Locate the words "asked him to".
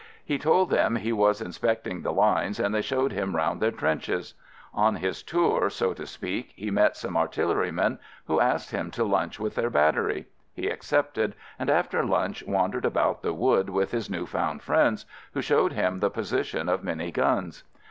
8.39-9.03